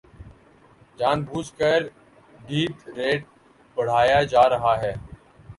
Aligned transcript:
جان 0.99 1.17
بوجھ 1.23 1.51
کر 1.59 1.79
death 2.47 2.81
rate 2.97 3.21
بڑھایا 3.77 4.21
جا 4.31 4.49
رہا 4.49 4.73
ہے 4.81 4.93